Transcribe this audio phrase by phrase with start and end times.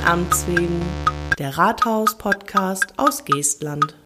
[0.00, 0.80] Ihren Amts wegen.
[1.38, 3.96] Der Rathaus-Podcast aus Geestland.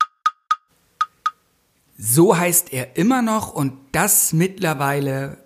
[1.96, 5.38] So heißt er immer noch und das mittlerweile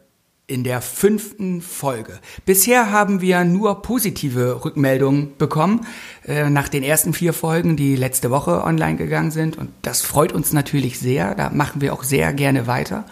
[0.47, 2.19] in der fünften Folge.
[2.47, 5.87] Bisher haben wir nur positive Rückmeldungen bekommen
[6.27, 9.59] äh, nach den ersten vier Folgen, die letzte Woche online gegangen sind.
[9.59, 11.35] Und das freut uns natürlich sehr.
[11.35, 13.05] Da machen wir auch sehr gerne weiter.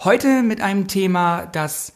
[0.00, 1.93] Heute mit einem Thema, das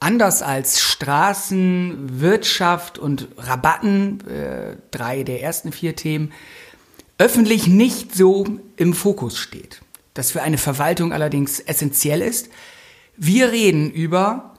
[0.00, 6.32] anders als Straßen, Wirtschaft und Rabatten, äh, drei der ersten vier Themen,
[7.18, 9.80] öffentlich nicht so im Fokus steht.
[10.14, 12.48] Das für eine Verwaltung allerdings essentiell ist–
[13.20, 14.54] wir reden über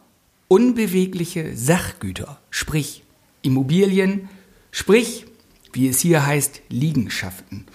[0.50, 3.04] unbewegliche Sachgüter, sprich
[3.42, 4.28] Immobilien,
[4.72, 5.26] sprich,
[5.72, 7.68] wie es hier heißt, Liegenschaften.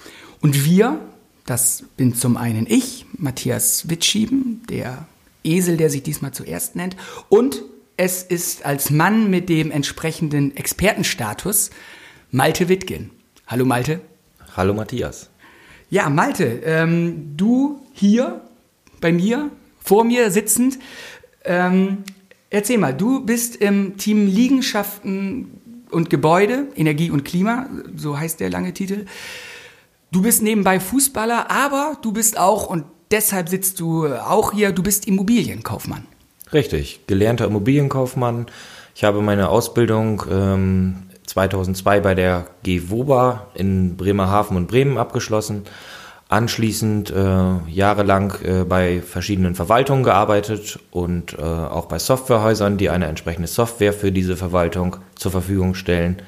[0.43, 1.01] Und wir,
[1.47, 5.09] das bin zum einen ich, Matthias Witschieben, der
[5.45, 6.97] Esel, der sich diesmal zuerst nennt,
[7.29, 7.63] und
[7.97, 11.71] es ist als Mann mit dem entsprechenden Expertenstatus
[12.33, 13.11] Malte Wittgen.
[13.47, 14.01] Hallo Malte.
[14.57, 15.31] Hallo Matthias.
[15.91, 18.41] Ja, Malte, ähm, du hier
[19.01, 19.51] bei mir
[19.81, 20.79] vor mir sitzend.
[21.45, 21.99] Ähm,
[22.51, 28.51] erzähl mal, du bist im Team Liegenschaften und Gebäude, Energie und Klima, so heißt der
[28.51, 29.05] lange Titel.
[30.11, 32.85] Du bist nebenbei Fußballer, aber du bist auch, und
[33.15, 36.07] deshalb sitzt du auch hier, du bist Immobilienkaufmann.
[36.53, 38.47] Richtig, gelernter Immobilienkaufmann.
[38.95, 45.63] Ich habe meine Ausbildung ähm, 2002 bei der GWOBA in Bremerhaven und Bremen abgeschlossen
[46.29, 53.07] anschließend äh, jahrelang äh, bei verschiedenen Verwaltungen gearbeitet und äh, auch bei Softwarehäusern, die eine
[53.07, 56.23] entsprechende Software für diese Verwaltung zur Verfügung stellen.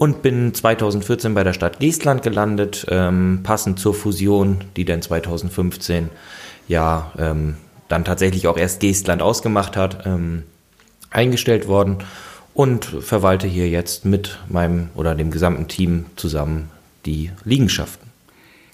[0.00, 6.08] Und bin 2014 bei der Stadt Geestland gelandet, ähm, passend zur Fusion, die dann 2015
[6.68, 7.56] ja ähm,
[7.88, 10.44] dann tatsächlich auch erst Geestland ausgemacht hat, ähm,
[11.10, 11.98] eingestellt worden
[12.54, 16.70] und verwalte hier jetzt mit meinem oder dem gesamten Team zusammen
[17.04, 18.08] die Liegenschaften.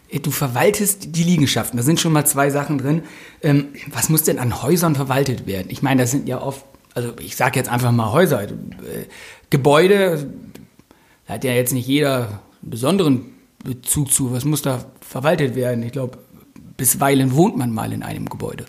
[0.09, 1.77] Äh, du verwaltest die Liegenschaften.
[1.77, 3.03] Da sind schon mal zwei Sachen drin.
[3.43, 5.67] Ähm, was muss denn an Häusern verwaltet werden?
[5.71, 6.65] Ich meine, das sind ja oft,
[6.95, 8.45] also ich sage jetzt einfach mal Häuser.
[8.45, 8.47] Äh,
[9.51, 10.29] Gebäude,
[11.27, 12.17] da hat ja jetzt nicht jeder
[12.63, 13.27] einen besonderen
[13.63, 14.33] Bezug zu.
[14.33, 15.83] Was muss da verwaltet werden?
[15.83, 16.19] Ich glaube,
[16.77, 18.65] bisweilen wohnt man mal in einem Gebäude.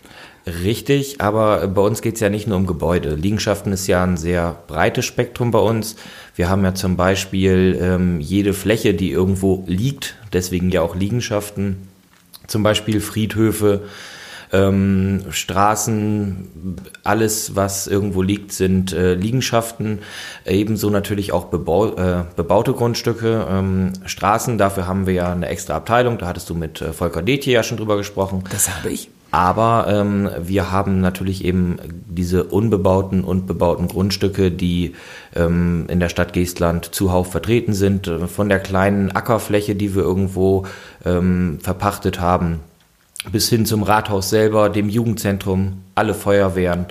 [0.46, 3.14] Richtig, aber bei uns geht es ja nicht nur um Gebäude.
[3.14, 5.96] Liegenschaften ist ja ein sehr breites Spektrum bei uns.
[6.34, 11.88] Wir haben ja zum Beispiel ähm, jede Fläche, die irgendwo liegt, deswegen ja auch Liegenschaften,
[12.46, 13.82] zum Beispiel Friedhöfe,
[14.52, 20.00] ähm, Straßen, alles, was irgendwo liegt, sind äh, Liegenschaften.
[20.46, 24.58] Ebenso natürlich auch bebau äh, bebaute Grundstücke, ähm, Straßen.
[24.58, 26.18] Dafür haben wir ja eine extra Abteilung.
[26.18, 28.44] Da hattest du mit äh, Volker Detje ja schon drüber gesprochen.
[28.50, 29.10] Das habe ich.
[29.30, 31.76] Aber ähm, wir haben natürlich eben
[32.08, 34.94] diese unbebauten und bebauten Grundstücke, die
[35.36, 40.64] ähm, in der Stadt Geestland zuhauf vertreten sind, von der kleinen Ackerfläche, die wir irgendwo
[41.04, 42.60] ähm, verpachtet haben,
[43.30, 46.86] bis hin zum Rathaus selber, dem Jugendzentrum, alle Feuerwehren.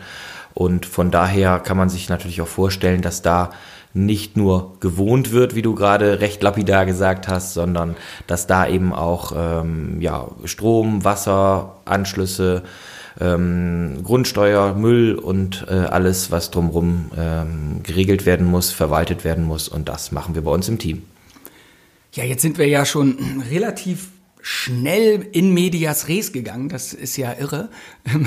[0.54, 3.52] Und von daher kann man sich natürlich auch vorstellen, dass da
[3.94, 7.96] nicht nur gewohnt wird, wie du gerade recht lapidar gesagt hast, sondern
[8.28, 12.64] dass da eben auch ähm, ja, Strom, Wasser, Anschlüsse,
[13.20, 19.68] ähm, Grundsteuer, Müll und äh, alles, was drumherum ähm, geregelt werden muss, verwaltet werden muss.
[19.68, 21.04] Und das machen wir bei uns im Team.
[22.14, 24.10] Ja, jetzt sind wir ja schon relativ
[24.50, 26.70] schnell in medias res gegangen.
[26.70, 27.68] Das ist ja irre.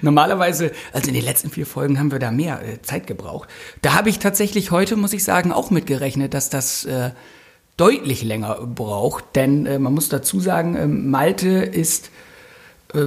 [0.00, 3.48] Normalerweise, also in den letzten vier Folgen haben wir da mehr äh, Zeit gebraucht.
[3.82, 7.10] Da habe ich tatsächlich heute, muss ich sagen, auch mitgerechnet, dass das äh,
[7.76, 9.24] deutlich länger braucht.
[9.34, 12.10] Denn äh, man muss dazu sagen, äh, Malte ist
[12.94, 13.06] äh,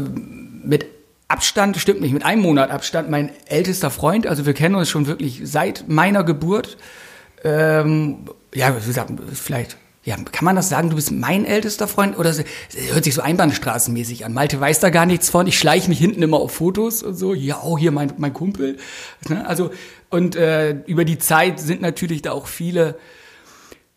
[0.65, 0.85] mit
[1.29, 4.27] Abstand, stimmt nicht, mit einem Monat Abstand mein ältester Freund.
[4.27, 6.75] Also wir kennen uns schon wirklich seit meiner Geburt.
[7.45, 12.17] Ähm, ja, wie gesagt, vielleicht ja, kann man das sagen, du bist mein ältester Freund?
[12.17, 14.33] Oder hört sich so einbahnstraßenmäßig an.
[14.33, 15.47] Malte weiß da gar nichts von.
[15.47, 17.33] Ich schleiche mich hinten immer auf Fotos und so.
[17.33, 18.77] Ja, oh, hier mein, mein Kumpel.
[19.29, 19.71] Ne, also,
[20.09, 22.97] und äh, über die Zeit sind natürlich da auch viele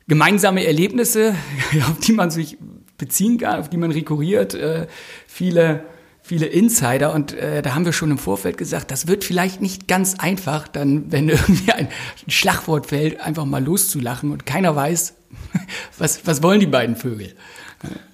[0.07, 1.35] gemeinsame Erlebnisse,
[1.89, 2.57] auf die man sich
[2.99, 4.55] beziehen kann, auf die man rekurriert.
[4.55, 4.87] Äh,
[5.27, 5.85] viele
[6.23, 9.87] viele Insider und äh, da haben wir schon im Vorfeld gesagt, das wird vielleicht nicht
[9.87, 11.89] ganz einfach, dann, wenn irgendwie ein
[12.27, 15.15] Schlagwort fällt, einfach mal loszulachen und keiner weiß,
[15.99, 17.35] was, was wollen die beiden Vögel.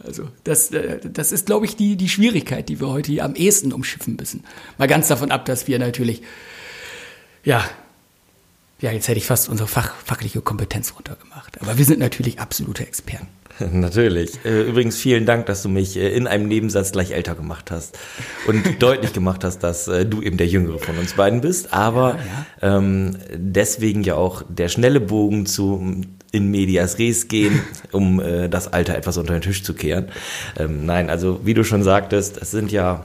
[0.05, 3.35] Also das, äh, das ist, glaube ich, die, die Schwierigkeit, die wir heute hier am
[3.35, 4.45] ehesten umschiffen müssen.
[4.79, 6.23] Mal ganz davon ab, dass wir natürlich,
[7.45, 7.65] ja,
[8.83, 11.61] Ja, jetzt hätte ich fast unsere Fach, fachliche Kompetenz runtergemacht.
[11.63, 13.29] Aber wir sind natürlich absolute Experten.
[13.73, 14.45] Natürlich.
[14.45, 17.97] Äh, übrigens vielen Dank, dass du mich äh, in einem Nebensatz gleich älter gemacht hast
[18.49, 21.73] und deutlich gemacht hast, dass äh, du eben der Jüngere von uns beiden bist.
[21.73, 22.19] Aber
[22.61, 22.79] ja, ja.
[22.79, 26.03] Ähm, deswegen ja auch der schnelle Bogen zu
[26.33, 27.61] in medias res gehen,
[27.93, 30.09] um äh, das Alter etwas unter den Tisch zu kehren.
[30.59, 33.05] Ähm, nein, also wie du schon sagtest, es sind ja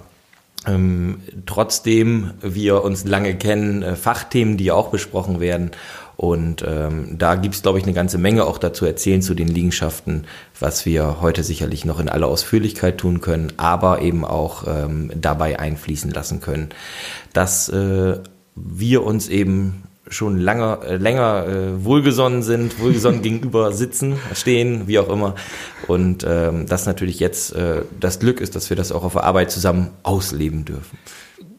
[0.68, 5.72] ähm, trotzdem wir uns lange kennen, äh, Fachthemen, die auch besprochen werden.
[6.18, 10.26] Und ähm, da gibt's glaube ich, eine ganze Menge auch dazu erzählen zu den Liegenschaften,
[10.60, 15.60] was wir heute sicherlich noch in aller Ausführlichkeit tun können, aber eben auch ähm, dabei
[15.60, 16.70] einfließen lassen können,
[17.34, 18.18] dass äh,
[18.56, 25.00] wir uns eben schon lange, äh, länger äh, wohlgesonnen sind, wohlgesonnen gegenüber sitzen, stehen, wie
[25.00, 25.36] auch immer.
[25.88, 29.24] Und ähm, das natürlich jetzt äh, das Glück ist, dass wir das auch auf der
[29.24, 30.98] Arbeit zusammen ausleben dürfen.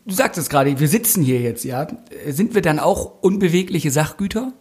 [0.07, 1.87] Du sagst es gerade, wir sitzen hier jetzt, ja.
[2.27, 4.53] Sind wir dann auch unbewegliche Sachgüter?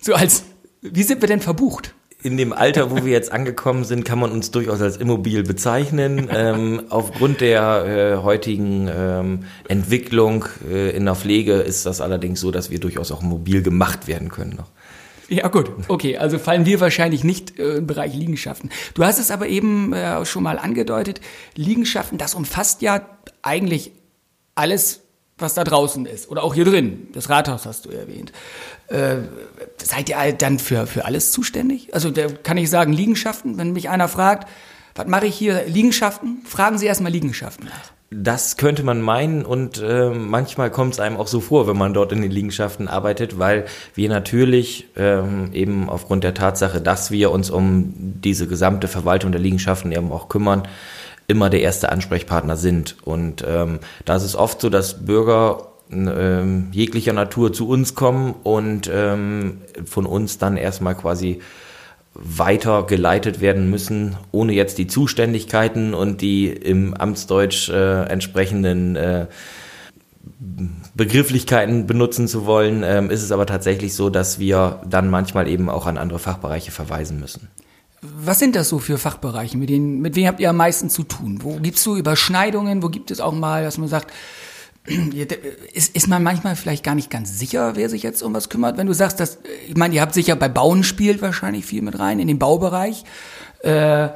[0.00, 0.44] So als,
[0.80, 1.95] wie sind wir denn verbucht?
[2.26, 6.28] In dem Alter, wo wir jetzt angekommen sind, kann man uns durchaus als immobil bezeichnen.
[6.36, 12.50] Ähm, aufgrund der äh, heutigen ähm, Entwicklung äh, in der Pflege ist das allerdings so,
[12.50, 14.66] dass wir durchaus auch mobil gemacht werden können noch.
[15.28, 18.70] Ja gut, okay, also fallen wir wahrscheinlich nicht äh, im Bereich Liegenschaften.
[18.94, 21.20] Du hast es aber eben äh, schon mal angedeutet,
[21.54, 23.06] Liegenschaften, das umfasst ja
[23.42, 23.92] eigentlich
[24.54, 25.05] alles,
[25.38, 27.08] was da draußen ist oder auch hier drin.
[27.12, 28.32] Das Rathaus hast du erwähnt.
[28.88, 29.16] Äh,
[29.82, 31.92] seid ihr dann für, für alles zuständig?
[31.92, 34.48] Also da kann ich sagen, Liegenschaften, wenn mich einer fragt,
[34.94, 36.38] was mache ich hier, Liegenschaften?
[36.46, 37.92] Fragen Sie erstmal Liegenschaften nach.
[38.10, 41.92] Das könnte man meinen und äh, manchmal kommt es einem auch so vor, wenn man
[41.92, 47.32] dort in den Liegenschaften arbeitet, weil wir natürlich ähm, eben aufgrund der Tatsache, dass wir
[47.32, 50.68] uns um diese gesamte Verwaltung der Liegenschaften eben auch kümmern,
[51.26, 52.96] immer der erste Ansprechpartner sind.
[53.04, 58.34] Und ähm, da ist es oft so, dass Bürger ähm, jeglicher Natur zu uns kommen
[58.42, 61.40] und ähm, von uns dann erstmal quasi
[62.14, 69.26] weiter geleitet werden müssen, ohne jetzt die Zuständigkeiten und die im Amtsdeutsch äh, entsprechenden äh,
[70.94, 75.68] Begrifflichkeiten benutzen zu wollen, ähm, ist es aber tatsächlich so, dass wir dann manchmal eben
[75.68, 77.48] auch an andere Fachbereiche verweisen müssen.
[78.26, 79.56] Was sind das so für Fachbereiche?
[79.56, 81.38] Mit, denen, mit wem habt ihr am meisten zu tun?
[81.42, 82.82] Wo gibt es so Überschneidungen?
[82.82, 84.12] Wo gibt es auch mal, dass man sagt,
[85.72, 88.76] ist, ist man manchmal vielleicht gar nicht ganz sicher, wer sich jetzt um was kümmert,
[88.76, 91.98] wenn du sagst, dass, ich meine, ihr habt sicher bei Bauen spielt wahrscheinlich viel mit
[91.98, 93.04] rein, in den Baubereich.
[93.62, 94.10] Äh, äh,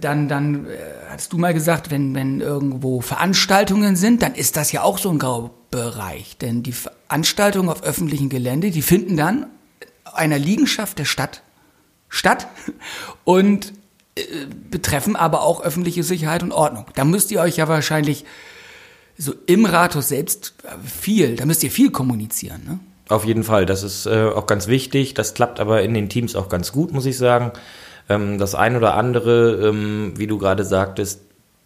[0.00, 0.76] dann, dann äh,
[1.10, 5.10] hast du mal gesagt, wenn, wenn irgendwo Veranstaltungen sind, dann ist das ja auch so
[5.10, 6.36] ein Graubereich.
[6.38, 9.46] Denn die Veranstaltungen auf öffentlichem Gelände, die finden dann
[10.04, 11.42] einer Liegenschaft der Stadt
[12.12, 12.46] statt
[13.24, 13.72] und
[14.14, 14.22] äh,
[14.70, 16.84] betreffen aber auch öffentliche Sicherheit und Ordnung.
[16.94, 18.24] Da müsst ihr euch ja wahrscheinlich
[19.16, 20.54] so im Rathaus selbst
[20.84, 22.78] viel, da müsst ihr viel kommunizieren, ne?
[23.08, 25.12] Auf jeden Fall, das ist äh, auch ganz wichtig.
[25.12, 27.52] Das klappt aber in den Teams auch ganz gut, muss ich sagen.
[28.08, 31.20] Ähm, das ein oder andere, ähm, wie du gerade sagtest,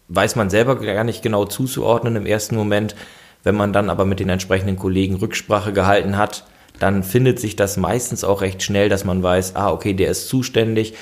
[0.08, 2.96] weiß man selber gar nicht genau zuzuordnen im ersten Moment.
[3.44, 6.44] Wenn man dann aber mit den entsprechenden Kollegen Rücksprache gehalten hat,
[6.78, 10.28] dann findet sich das meistens auch recht schnell, dass man weiß, ah, okay, der ist
[10.28, 10.94] zuständig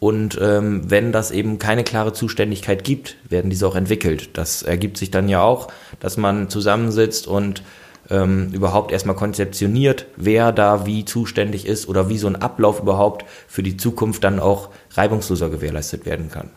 [0.00, 4.30] und ähm, wenn das eben keine klare Zuständigkeit gibt, werden diese auch entwickelt.
[4.32, 5.68] Das ergibt sich dann ja auch,
[6.00, 7.62] dass man zusammensitzt und
[8.08, 13.26] ähm, überhaupt erstmal konzeptioniert, wer da wie zuständig ist oder wie so ein Ablauf überhaupt
[13.46, 16.48] für die Zukunft dann auch reibungsloser gewährleistet werden kann.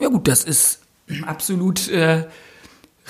[0.00, 0.80] Ja gut, das ist
[1.26, 2.24] absolut äh,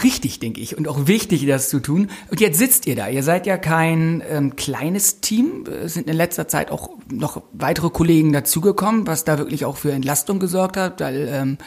[0.02, 2.10] richtig, denke ich, und auch wichtig, das zu tun.
[2.30, 3.08] Und jetzt sitzt ihr da.
[3.08, 5.64] Ihr seid ja kein ähm, kleines Team.
[5.66, 9.92] Es sind in letzter Zeit auch noch weitere Kollegen dazugekommen, was da wirklich auch für
[9.92, 11.58] Entlastung gesorgt hat, weil ähm,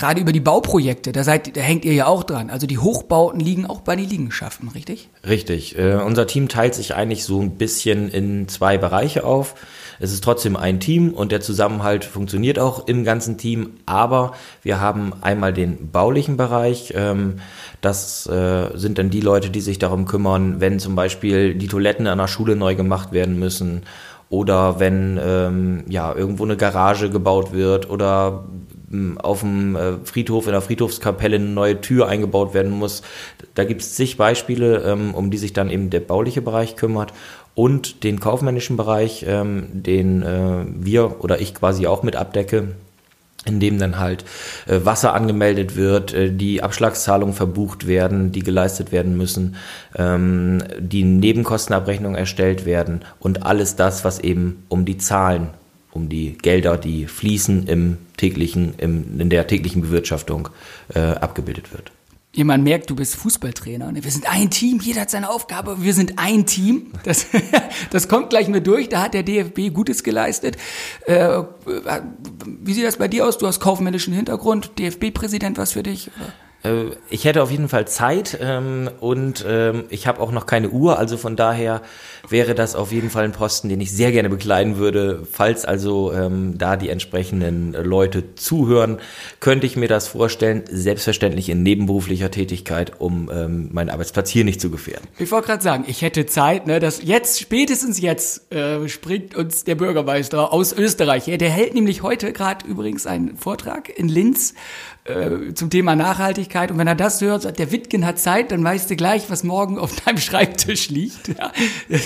[0.00, 2.50] gerade über die Bauprojekte, da, seid, da hängt ihr ja auch dran.
[2.50, 5.10] Also die Hochbauten liegen auch bei den Liegenschaften, richtig?
[5.28, 5.78] Richtig.
[5.78, 9.54] Äh, unser Team teilt sich eigentlich so ein bisschen in zwei Bereiche auf.
[10.00, 13.74] Es ist trotzdem ein Team und der Zusammenhalt funktioniert auch im ganzen Team.
[13.84, 16.94] Aber wir haben einmal den baulichen Bereich.
[16.96, 17.34] Ähm,
[17.82, 22.06] das äh, sind dann die Leute, die sich darum kümmern, wenn zum Beispiel die Toiletten
[22.06, 23.82] an der Schule neu gemacht werden müssen
[24.30, 28.44] oder wenn ähm, ja irgendwo eine Garage gebaut wird oder
[29.18, 33.02] auf dem äh, Friedhof in der Friedhofskapelle eine neue Tür eingebaut werden muss.
[33.54, 37.12] Da gibt es zig Beispiele, ähm, um die sich dann eben der bauliche Bereich kümmert
[37.54, 42.68] und den kaufmännischen Bereich, ähm, den äh, wir oder ich quasi auch mit abdecke
[43.46, 44.24] in dem dann halt
[44.66, 49.56] äh, Wasser angemeldet wird, äh, die Abschlagszahlungen verbucht werden, die geleistet werden müssen,
[49.96, 55.48] ähm, die Nebenkostenabrechnungen erstellt werden und alles das, was eben um die Zahlen,
[55.92, 60.48] um die Gelder, die fließen im täglichen, im, in der täglichen Bewirtschaftung
[60.94, 61.92] äh, abgebildet wird.
[62.32, 63.90] jemand merkt, du bist Fußballtrainer.
[63.92, 64.04] Ne?
[64.04, 66.92] Wir sind ein Team, jeder hat seine Aufgabe, wir sind ein Team.
[67.04, 67.26] Das,
[67.90, 70.56] das kommt gleich mit durch, da hat der DFB Gutes geleistet.
[71.06, 71.42] Äh,
[72.44, 73.38] wie sieht das bei dir aus?
[73.38, 76.10] Du hast kaufmännischen Hintergrund, DFB-Präsident, was für dich?
[76.16, 76.32] Oder?
[76.62, 80.70] Äh, ich hätte auf jeden Fall Zeit ähm, und ähm, ich habe auch noch keine
[80.70, 81.82] Uhr, also von daher
[82.28, 85.26] wäre das auf jeden Fall ein Posten, den ich sehr gerne bekleiden würde.
[85.30, 88.98] Falls also ähm, da die entsprechenden Leute zuhören,
[89.40, 94.60] könnte ich mir das vorstellen, selbstverständlich in nebenberuflicher Tätigkeit, um ähm, meinen Arbeitsplatz hier nicht
[94.60, 95.06] zu gefährden.
[95.18, 99.64] Ich wollte gerade sagen, ich hätte Zeit, ne, dass jetzt, spätestens jetzt, äh, springt uns
[99.64, 101.24] der Bürgermeister aus Österreich.
[101.24, 104.54] Der hält nämlich heute gerade übrigens einen Vortrag in Linz
[105.10, 106.70] äh, zum Thema Nachhaltigkeit.
[106.70, 109.44] Und wenn er das hört, sagt, der Wittgen hat Zeit, dann weißt du gleich, was
[109.44, 111.28] morgen auf deinem Schreibtisch liegt.
[111.28, 111.52] Ja.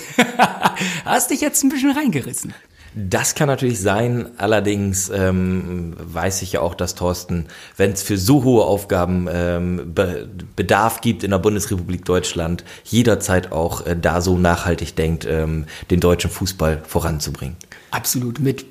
[1.05, 2.55] Hast dich jetzt ein bisschen reingerissen.
[2.97, 4.31] Das kann natürlich sein.
[4.37, 7.47] Allerdings ähm, weiß ich ja auch, dass Thorsten,
[7.77, 13.51] wenn es für so hohe Aufgaben ähm, Be Bedarf gibt in der Bundesrepublik Deutschland, jederzeit
[13.51, 17.57] auch äh, da so nachhaltig denkt, ähm, den deutschen Fußball voranzubringen.
[17.91, 18.65] Absolut mit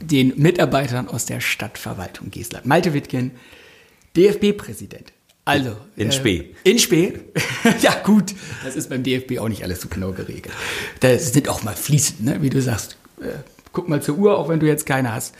[0.00, 2.66] den Mitarbeitern aus der Stadtverwaltung Geestland.
[2.66, 3.32] Malte Wittgen,
[4.18, 5.12] DFB-Präsident.
[5.44, 5.76] Also.
[5.96, 6.54] In äh, Spee.
[6.64, 7.20] In Spee.
[7.80, 8.34] ja, gut.
[8.64, 10.54] Das ist beim DFB auch nicht alles so genau geregelt.
[11.00, 12.42] Da sind auch mal fließend, ne?
[12.42, 12.98] wie du sagst.
[13.20, 13.28] Äh,
[13.72, 15.34] guck mal zur Uhr, auch wenn du jetzt keine hast.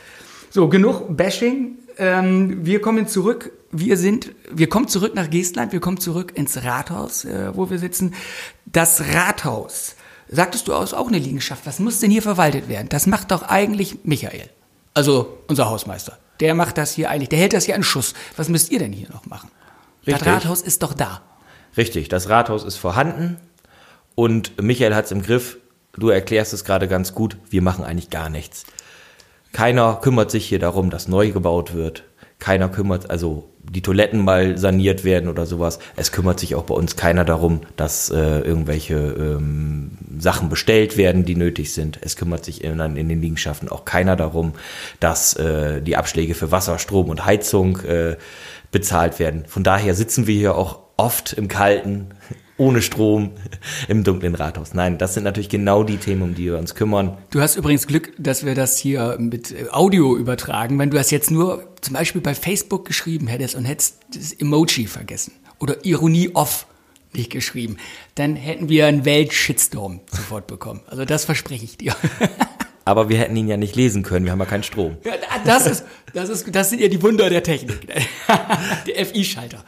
[0.51, 1.77] So, genug Bashing.
[1.99, 3.53] Ähm, wir kommen zurück.
[3.71, 5.73] Wir sind, wir kommen zurück nach Geestland.
[5.73, 8.15] Wir kommen zurück ins Rathaus, äh, wo wir sitzen.
[8.65, 9.95] Das Rathaus.
[10.31, 11.67] Sagtest du aus auch eine Liegenschaft?
[11.67, 12.89] Was muss denn hier verwaltet werden?
[12.89, 14.49] Das macht doch eigentlich Michael.
[14.95, 16.19] Also unser Hausmeister.
[16.41, 18.15] Der macht das hier eigentlich, der hält das hier an Schuss.
[18.37, 19.51] Was müsst ihr denn hier noch machen?
[20.07, 20.25] Richtig.
[20.25, 21.23] Das Rathaus ist doch da.
[21.77, 23.39] Richtig, das Rathaus ist vorhanden
[24.15, 25.59] und Michael hat es im Griff.
[25.93, 27.37] Du erklärst es gerade ganz gut.
[27.51, 28.65] Wir machen eigentlich gar nichts.
[29.53, 32.05] Keiner kümmert sich hier darum, dass neu gebaut wird.
[32.39, 35.79] Keiner kümmert, also die Toiletten mal saniert werden oder sowas.
[35.97, 41.25] Es kümmert sich auch bei uns keiner darum, dass äh, irgendwelche ähm, Sachen bestellt werden,
[41.25, 41.99] die nötig sind.
[42.03, 44.55] Es kümmert sich in, in den Liegenschaften auch keiner darum,
[45.01, 48.17] dass äh, die Abschläge für Wasser, Strom und Heizung äh,
[48.71, 49.45] bezahlt werden.
[49.47, 52.09] Von daher sitzen wir hier auch oft im Kalten,
[52.59, 53.31] ohne Strom,
[53.87, 54.75] im dunklen Rathaus.
[54.75, 57.17] Nein, das sind natürlich genau die Themen, um die wir uns kümmern.
[57.31, 60.79] Du hast übrigens Glück, dass wir das hier mit Audio übertragen.
[60.79, 64.87] Wenn du das jetzt nur zum Beispiel bei Facebook geschrieben hättest und hättest das Emoji
[64.87, 66.67] vergessen oder Ironie off
[67.13, 67.79] nicht geschrieben,
[68.17, 70.81] dann hätten wir einen Weltshitstorm sofort bekommen.
[70.89, 71.95] Also das verspreche ich dir.
[72.85, 74.97] Aber wir hätten ihn ja nicht lesen können, wir haben ja keinen Strom.
[75.05, 75.13] Ja,
[75.45, 75.85] das, ist,
[76.15, 77.87] das, ist, das sind ja die Wunder der Technik.
[78.87, 79.63] der FI-Schalter.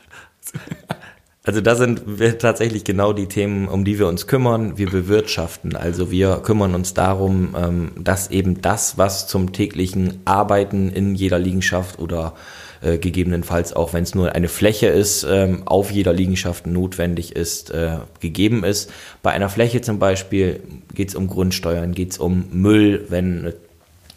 [1.43, 4.77] Also da sind wir tatsächlich genau die Themen, um die wir uns kümmern.
[4.77, 5.75] Wir bewirtschaften.
[5.75, 11.39] Also wir kümmern uns darum, ähm, dass eben das, was zum täglichen Arbeiten in jeder
[11.39, 12.35] Liegenschaft oder
[12.83, 17.71] äh, gegebenenfalls auch, wenn es nur eine Fläche ist, ähm, auf jeder Liegenschaft notwendig ist,
[17.71, 18.91] äh, gegeben ist.
[19.23, 20.61] Bei einer Fläche zum Beispiel
[20.95, 23.55] geht es um Grundsteuern, geht es um Müll, wenn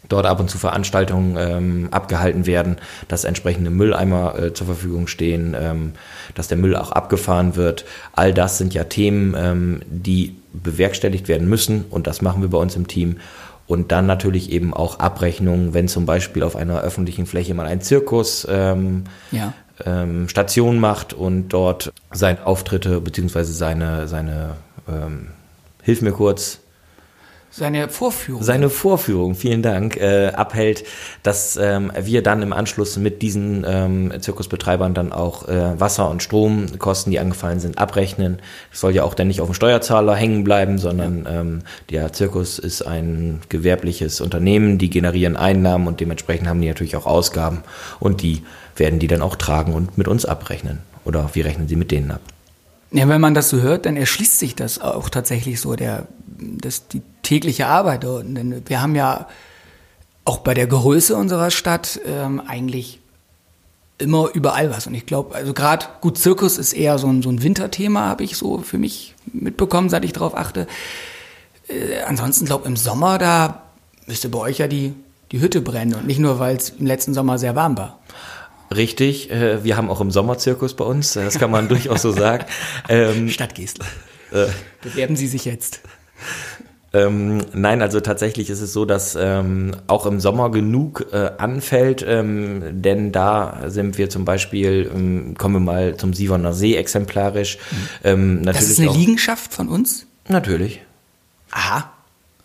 [0.08, 2.76] dort ab und zu Veranstaltungen ähm, abgehalten werden,
[3.08, 5.92] dass entsprechende Mülleimer äh, zur Verfügung stehen, ähm,
[6.34, 7.84] dass der Müll auch abgefahren wird.
[8.12, 12.58] All das sind ja Themen, ähm, die bewerkstelligt werden müssen und das machen wir bei
[12.58, 13.16] uns im Team.
[13.66, 17.80] Und dann natürlich eben auch Abrechnungen, wenn zum Beispiel auf einer öffentlichen Fläche mal ein
[17.80, 19.54] Zirkus ähm, ja.
[19.86, 24.56] ähm, Station macht und dort seine Auftritte beziehungsweise seine, seine
[24.86, 25.28] ähm,
[25.82, 26.60] hilf mir kurz,
[27.56, 28.42] seine Vorführung.
[28.42, 30.84] Seine Vorführung, vielen Dank, äh, abhält,
[31.22, 36.22] dass ähm, wir dann im Anschluss mit diesen ähm, Zirkusbetreibern dann auch äh, Wasser- und
[36.22, 38.38] Stromkosten, die angefallen sind, abrechnen.
[38.72, 41.40] Das soll ja auch dann nicht auf dem Steuerzahler hängen bleiben, sondern ja.
[41.40, 46.96] ähm, der Zirkus ist ein gewerbliches Unternehmen, die generieren Einnahmen und dementsprechend haben die natürlich
[46.96, 47.62] auch Ausgaben
[48.00, 48.42] und die
[48.74, 50.80] werden die dann auch tragen und mit uns abrechnen.
[51.04, 52.20] Oder wir rechnen sie mit denen ab.
[52.90, 56.06] Ja, wenn man das so hört, dann erschließt sich das auch tatsächlich so, der,
[56.38, 58.24] das, die tägliche Arbeit dort.
[58.26, 59.28] Denn wir haben ja
[60.24, 63.00] auch bei der Größe unserer Stadt ähm, eigentlich
[63.98, 64.86] immer überall was.
[64.86, 68.24] Und ich glaube, also gerade gut, Zirkus ist eher so ein, so ein Winterthema, habe
[68.24, 70.66] ich so für mich mitbekommen, seit ich darauf achte.
[71.68, 73.62] Äh, ansonsten glaube im Sommer, da
[74.06, 74.94] müsste bei euch ja die,
[75.32, 78.00] die Hütte brennen und nicht nur, weil es im letzten Sommer sehr warm war.
[78.74, 82.46] Richtig, äh, wir haben auch im Sommerzirkus bei uns, das kann man durchaus so sagen.
[82.88, 83.86] Ähm, Stadtgästler.
[84.32, 84.46] Äh,
[84.82, 85.80] Bewerben Sie sich jetzt.
[86.94, 92.04] Ähm, nein, also tatsächlich ist es so, dass ähm, auch im Sommer genug äh, anfällt,
[92.06, 97.58] ähm, denn da sind wir zum Beispiel, ähm, kommen wir mal zum Sieverner See exemplarisch.
[97.58, 97.76] Mhm.
[98.04, 100.06] Ähm, das ist eine auch, Liegenschaft von uns?
[100.28, 100.82] Natürlich.
[101.50, 101.92] Aha.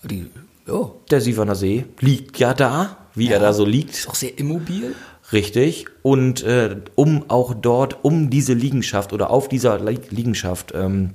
[0.02, 0.26] Die,
[0.68, 0.94] oh.
[1.12, 3.34] Der Sieverner See liegt ja da, wie ja.
[3.34, 3.92] er da so liegt.
[3.92, 4.96] Ist auch sehr immobil.
[5.32, 5.86] Richtig.
[6.02, 11.12] Und äh, um auch dort, um diese Liegenschaft oder auf dieser Liegenschaft ähm,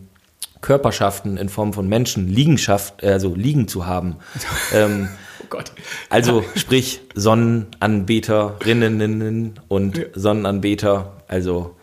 [0.64, 4.16] Körperschaften in Form von Menschen Liegenschaft, also liegen zu haben.
[4.75, 5.11] ähm,
[5.42, 5.73] oh Gott.
[6.09, 10.04] Also sprich Sonnenanbeterinnen und ja.
[10.14, 11.76] Sonnenanbeter, also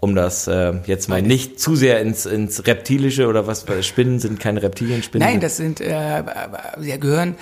[0.00, 4.40] um das äh, jetzt mal nicht zu sehr ins, ins Reptilische oder was, Spinnen sind
[4.40, 5.28] keine Reptilien, Spinnen.
[5.28, 6.24] Nein, das sind, äh, ja,
[6.96, 7.36] gehören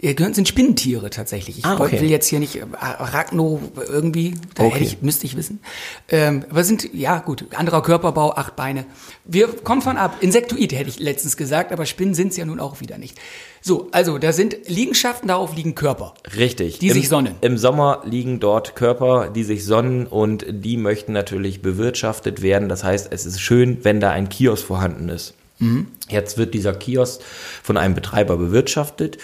[0.00, 1.58] ja, gehören sind Spinnentiere tatsächlich.
[1.58, 2.00] Ich ah, okay.
[2.00, 4.84] will jetzt hier nicht äh, Arachno irgendwie, da okay.
[4.84, 5.60] ich, müsste ich wissen.
[6.08, 8.84] Ähm, aber sind, ja gut, anderer Körperbau, acht Beine.
[9.24, 10.18] Wir kommen von ab.
[10.20, 13.18] Insektoid hätte ich letztens gesagt, aber Spinnen sind es ja nun auch wieder nicht.
[13.60, 16.14] So, also da sind Liegenschaften, darauf liegen Körper.
[16.36, 16.78] Richtig.
[16.78, 17.34] Die Im, sich sonnen.
[17.40, 22.68] Im Sommer liegen dort Körper, die sich sonnen und die möchten natürlich bewirtschaftet werden.
[22.68, 25.34] Das heißt, es ist schön, wenn da ein Kiosk vorhanden ist.
[25.58, 25.88] Mhm.
[26.08, 27.20] Jetzt wird dieser Kiosk
[27.62, 29.18] von einem Betreiber bewirtschaftet.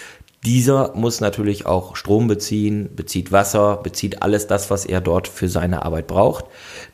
[0.45, 5.49] Dieser muss natürlich auch Strom beziehen, bezieht Wasser, bezieht alles das, was er dort für
[5.49, 6.45] seine Arbeit braucht.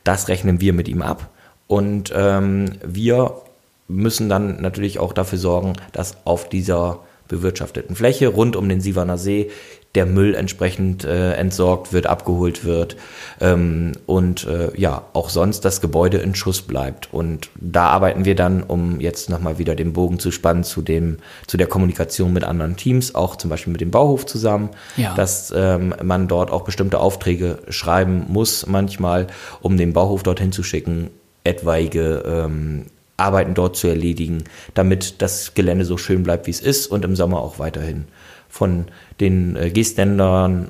[0.04, 1.28] Das rechnen wir mit ihm ab.
[1.66, 3.42] Und ähm, wir
[3.88, 9.18] müssen dann natürlich auch dafür sorgen, dass auf dieser bewirtschafteten Fläche rund um den Sivaner
[9.18, 9.50] See
[9.94, 12.96] der Müll entsprechend äh, entsorgt wird, abgeholt wird
[13.40, 17.12] ähm, und äh, ja, auch sonst das Gebäude in Schuss bleibt.
[17.12, 21.18] Und da arbeiten wir dann, um jetzt nochmal wieder den Bogen zu spannen zu dem,
[21.46, 25.14] zu der Kommunikation mit anderen Teams, auch zum Beispiel mit dem Bauhof zusammen, ja.
[25.14, 29.26] dass ähm, man dort auch bestimmte Aufträge schreiben muss, manchmal,
[29.60, 31.10] um den Bauhof dorthin zu schicken,
[31.44, 32.86] etwaige ähm,
[33.18, 37.14] Arbeiten dort zu erledigen, damit das Gelände so schön bleibt, wie es ist und im
[37.14, 38.06] Sommer auch weiterhin
[38.52, 38.84] von
[39.18, 39.72] den äh,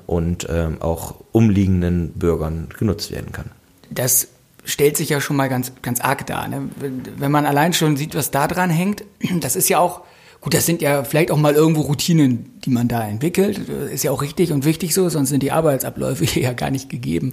[0.07, 3.51] und ähm, auch umliegenden Bürgern genutzt werden kann.
[3.91, 4.29] Das
[4.65, 6.47] stellt sich ja schon mal ganz, ganz arg dar.
[6.47, 6.69] Ne?
[6.79, 9.03] Wenn man allein schon sieht, was da dran hängt,
[9.41, 10.03] das ist ja auch,
[10.41, 13.59] gut, das sind ja vielleicht auch mal irgendwo Routinen, die man da entwickelt.
[13.69, 17.33] Ist ja auch richtig und wichtig so, sonst sind die Arbeitsabläufe ja gar nicht gegeben.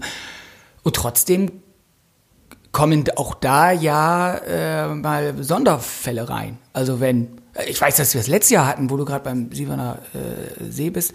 [0.82, 1.51] Und trotzdem
[2.72, 6.58] kommen auch da ja äh, mal Sonderfälle rein.
[6.74, 10.00] Also wenn ich weiß, dass wir das letztes Jahr hatten, wo du gerade beim Siebener
[10.13, 11.13] äh, See bist,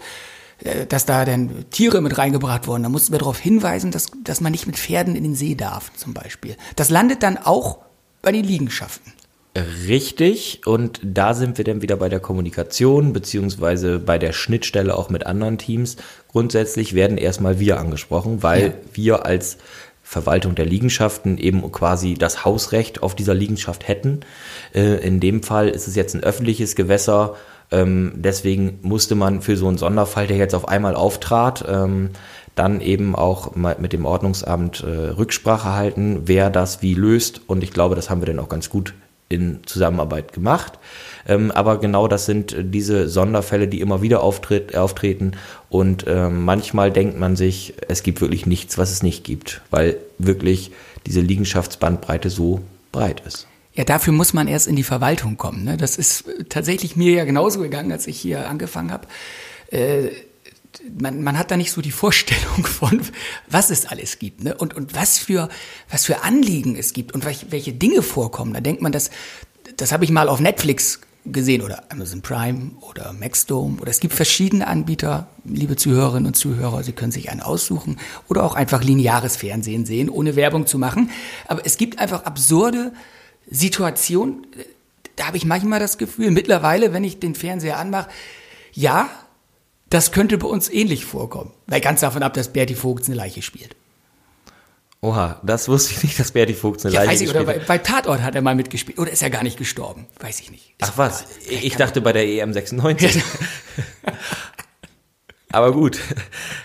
[0.63, 2.83] äh, dass da dann Tiere mit reingebracht wurden.
[2.83, 5.91] Da mussten wir darauf hinweisen, dass, dass man nicht mit Pferden in den See darf,
[5.95, 6.55] zum Beispiel.
[6.75, 7.79] Das landet dann auch
[8.21, 9.13] bei den Liegenschaften.
[9.87, 15.09] Richtig, und da sind wir dann wieder bei der Kommunikation, beziehungsweise bei der Schnittstelle auch
[15.09, 15.95] mit anderen Teams.
[16.27, 18.73] Grundsätzlich werden erstmal wir angesprochen, weil ja.
[18.91, 19.57] wir als
[20.07, 24.19] Verwaltung der Liegenschaften eben quasi das Hausrecht auf dieser Liegenschaft hätten.
[24.73, 27.35] Äh, in dem Fall ist es jetzt ein öffentliches Gewässer.
[27.71, 32.11] Ähm, deswegen musste man für so einen Sonderfall, der jetzt auf einmal auftrat, ähm,
[32.53, 37.41] dann eben auch mit dem Ordnungsamt äh, Rücksprache halten, wer das wie löst.
[37.47, 38.93] Und ich glaube, das haben wir dann auch ganz gut
[39.29, 40.73] in Zusammenarbeit gemacht.
[41.27, 45.33] Ähm, aber genau das sind diese Sonderfälle, die immer wieder auftritt, auftreten.
[45.69, 49.97] Und ähm, manchmal denkt man sich, es gibt wirklich nichts, was es nicht gibt, weil
[50.19, 50.71] wirklich
[51.05, 52.61] diese Liegenschaftsbandbreite so
[52.91, 53.47] breit ist.
[53.73, 55.65] Ja, dafür muss man erst in die Verwaltung kommen.
[55.65, 55.75] Ne?
[55.75, 59.07] Das ist tatsächlich mir ja genauso gegangen, als ich hier angefangen habe.
[59.69, 60.09] Äh,
[60.99, 63.01] man, man hat da nicht so die Vorstellung von,
[63.47, 64.55] was es alles gibt ne?
[64.55, 65.49] und, und was, für,
[65.89, 68.53] was für Anliegen es gibt und welche, welche Dinge vorkommen.
[68.53, 69.09] Da denkt man, das,
[69.77, 74.13] das habe ich mal auf Netflix gesehen oder Amazon Prime oder Maxdome oder es gibt
[74.13, 77.97] verschiedene Anbieter, liebe Zuhörerinnen und Zuhörer, Sie können sich einen aussuchen
[78.29, 81.09] oder auch einfach lineares Fernsehen sehen, ohne Werbung zu machen.
[81.47, 82.93] Aber es gibt einfach absurde
[83.49, 84.45] Situationen,
[85.15, 88.09] da habe ich manchmal das Gefühl, mittlerweile, wenn ich den Fernseher anmache,
[88.73, 89.09] ja,
[89.89, 91.51] das könnte bei uns ähnlich vorkommen.
[91.67, 93.75] Weil ganz davon ab, dass Berti Vogt eine Leiche spielt.
[95.01, 97.59] Oha, das wusste ich nicht, dass Berti Vogt eine ja, Leiche weiß ich, oder bei,
[97.59, 98.97] bei, Tatort hat er mal mitgespielt.
[98.97, 100.07] Oder ist er gar nicht gestorben?
[100.19, 100.73] Weiß ich nicht.
[100.81, 103.23] Ist Ach was, ich dachte bei der EM 96.
[105.51, 105.99] Aber gut.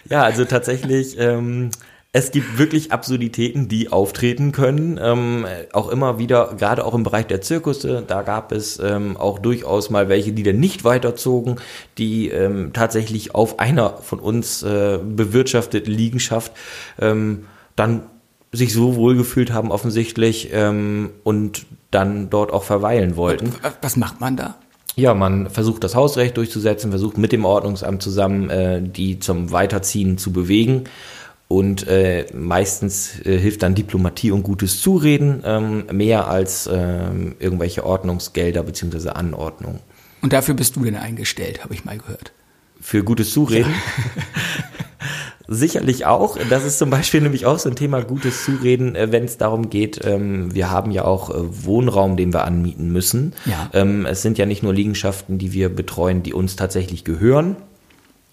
[0.09, 1.70] Ja, also tatsächlich, ähm,
[2.12, 4.99] es gibt wirklich Absurditäten, die auftreten können.
[5.01, 9.38] Ähm, auch immer wieder, gerade auch im Bereich der Zirkusse, da gab es ähm, auch
[9.38, 11.57] durchaus mal welche, die dann nicht weiterzogen,
[11.99, 16.53] die ähm, tatsächlich auf einer von uns äh, bewirtschafteten Liegenschaft
[17.01, 17.44] ähm,
[17.77, 18.03] dann
[18.51, 23.55] sich so wohlgefühlt haben offensichtlich ähm, und dann dort auch verweilen wollten.
[23.83, 24.57] Was macht man da?
[24.96, 30.18] Ja, man versucht das Hausrecht durchzusetzen, versucht mit dem Ordnungsamt zusammen äh, die zum Weiterziehen
[30.18, 30.85] zu bewegen
[31.50, 37.10] und äh, meistens äh, hilft dann Diplomatie und gutes Zureden ähm, mehr als äh,
[37.40, 39.80] irgendwelche Ordnungsgelder beziehungsweise Anordnungen.
[40.22, 42.30] Und dafür bist du denn eingestellt, habe ich mal gehört.
[42.80, 43.74] Für gutes Zureden?
[45.48, 46.38] Sicherlich auch.
[46.48, 49.70] Das ist zum Beispiel nämlich auch so ein Thema gutes Zureden, äh, wenn es darum
[49.70, 53.32] geht, ähm, wir haben ja auch äh, Wohnraum, den wir anmieten müssen.
[53.44, 53.68] Ja.
[53.72, 57.56] Ähm, es sind ja nicht nur Liegenschaften, die wir betreuen, die uns tatsächlich gehören,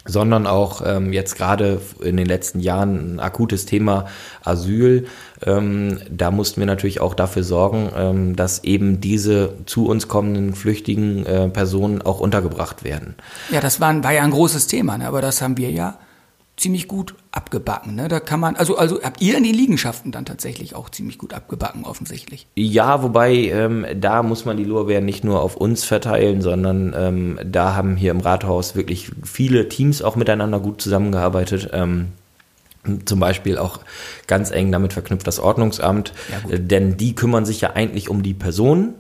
[0.08, 4.06] sondern auch ähm, jetzt gerade in den letzten Jahren ein akutes Thema
[4.44, 5.08] Asyl.
[5.46, 10.56] Ähm, da mussten wir natürlich auch dafür sorgen, ähm, dass eben diese zu uns kommenden
[10.56, 13.16] flüchtigen äh, Personen auch untergebracht werden.
[13.52, 15.08] Ja, das war, war ja ein großes Thema, ne?
[15.08, 15.98] aber das haben wir ja
[16.58, 17.96] ziemlich gut abgebacken.
[17.96, 18.08] Ne?
[18.08, 21.34] Da kann man, also, also habt ihr in den Liegenschaften dann tatsächlich auch ziemlich gut
[21.34, 22.48] abgebacken, offensichtlich.
[22.56, 27.40] Ja, wobei ähm, da muss man die Lorbeeren nicht nur auf uns verteilen, sondern ähm,
[27.46, 31.70] da haben hier im Rathaus wirklich viele Teams auch miteinander gut zusammengearbeitet.
[31.74, 32.08] Ähm,
[33.06, 33.82] zum Beispiel auch
[34.28, 36.14] ganz eng damit verknüpft das Ordnungsamt,
[36.50, 38.94] ja, denn die kümmern sich ja eigentlich um die Personen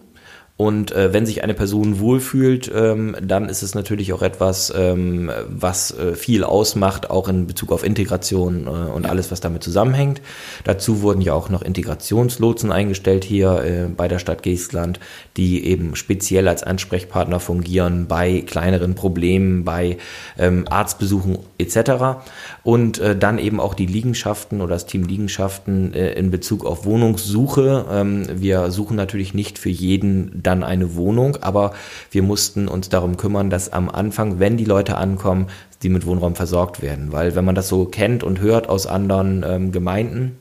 [0.57, 5.29] und äh, wenn sich eine Person wohlfühlt, ähm, dann ist es natürlich auch etwas, ähm,
[5.47, 9.11] was äh, viel ausmacht, auch in Bezug auf Integration äh, und ja.
[9.11, 10.19] alles, was damit zusammenhängt.
[10.63, 14.99] Dazu wurden ja auch noch Integrationslotsen eingestellt hier äh, bei der Stadt Geestland,
[15.37, 19.99] die eben speziell als Ansprechpartner fungieren bei kleineren Problemen, bei
[20.39, 22.23] ähm, Arztbesuchen etc.
[22.63, 26.83] Und äh, dann eben auch die Liegenschaften oder das Team Liegenschaften äh, in Bezug auf
[26.85, 27.85] Wohnungssuche.
[27.91, 31.73] Ähm, wir suchen natürlich nicht für jeden dann eine Wohnung, aber
[32.09, 35.47] wir mussten uns darum kümmern, dass am Anfang, wenn die Leute ankommen,
[35.83, 37.11] die mit Wohnraum versorgt werden.
[37.11, 40.37] Weil wenn man das so kennt und hört aus anderen ähm, Gemeinden,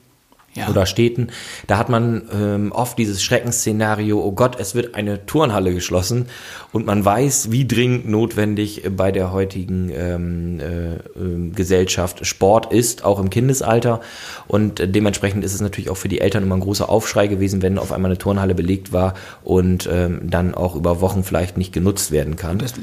[0.57, 0.69] ja.
[0.69, 1.29] oder Städten,
[1.67, 6.27] da hat man ähm, oft dieses Schreckensszenario, oh Gott, es wird eine Turnhalle geschlossen
[6.73, 13.05] und man weiß, wie dringend notwendig bei der heutigen ähm, äh, äh, Gesellschaft Sport ist,
[13.05, 14.01] auch im Kindesalter
[14.49, 17.63] und äh, dementsprechend ist es natürlich auch für die Eltern immer ein großer Aufschrei gewesen,
[17.63, 19.15] wenn auf einmal eine Turnhalle belegt war
[19.45, 22.59] und ähm, dann auch über Wochen vielleicht nicht genutzt werden kann.
[22.59, 22.75] Das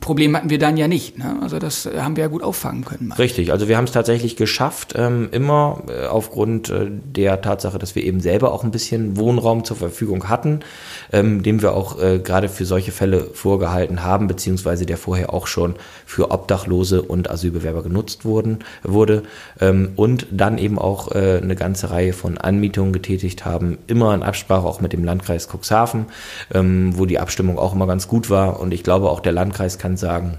[0.00, 1.38] Problem hatten wir dann ja nicht, ne?
[1.40, 3.12] also das haben wir ja gut auffangen können.
[3.12, 7.94] Richtig, also wir haben es tatsächlich geschafft, ähm, immer äh, aufgrund äh, der Tatsache, dass
[7.94, 10.60] wir eben selber auch ein bisschen Wohnraum zur Verfügung hatten,
[11.12, 15.46] ähm, den wir auch äh, gerade für solche Fälle vorgehalten haben, beziehungsweise der vorher auch
[15.46, 15.74] schon
[16.06, 19.22] für Obdachlose und Asylbewerber genutzt wurden, wurde
[19.60, 24.22] ähm, und dann eben auch äh, eine ganze Reihe von Anmietungen getätigt haben, immer in
[24.22, 26.06] Absprache auch mit dem Landkreis Cuxhaven,
[26.52, 28.60] ähm, wo die Abstimmung auch immer ganz gut war.
[28.60, 30.38] Und ich glaube auch der Landkreis kann sagen,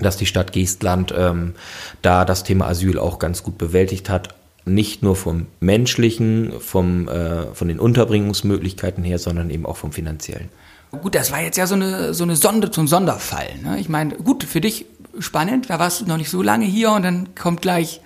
[0.00, 1.54] dass die Stadt Geestland ähm,
[2.02, 4.34] da das Thema Asyl auch ganz gut bewältigt hat,
[4.66, 10.48] nicht nur vom menschlichen, vom, äh, von den Unterbringungsmöglichkeiten her, sondern eben auch vom finanziellen.
[10.90, 13.48] Gut, das war jetzt ja so eine, so eine Sonde zum Sonderfall.
[13.62, 13.78] Ne?
[13.80, 14.86] Ich meine, gut, für dich
[15.18, 18.00] spannend, da warst du noch nicht so lange hier und dann kommt gleich,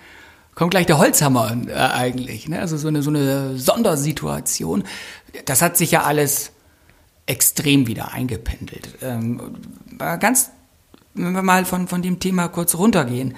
[0.55, 2.47] kommt gleich der Holzhammer äh, eigentlich.
[2.47, 2.59] Ne?
[2.59, 4.83] Also so eine, so eine Sondersituation.
[5.45, 6.51] Das hat sich ja alles
[7.25, 8.89] extrem wieder eingependelt.
[9.01, 9.39] Ähm,
[9.97, 10.49] ganz,
[11.13, 13.35] wenn wir mal von, von dem Thema kurz runtergehen,